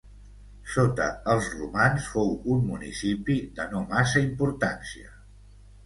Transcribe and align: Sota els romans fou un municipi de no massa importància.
Sota 0.75 1.05
els 1.33 1.51
romans 1.59 2.09
fou 2.15 2.33
un 2.55 2.65
municipi 2.73 3.39
de 3.61 3.71
no 3.77 3.87
massa 3.95 4.27
importància. 4.29 5.19